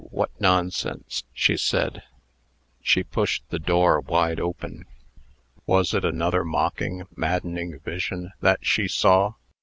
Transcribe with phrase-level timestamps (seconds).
[0.09, 2.01] what nonsense!" she said.
[2.81, 4.85] She pushed the door wide open.
[5.67, 9.35] Was it another mocking, maddening vision that she saw?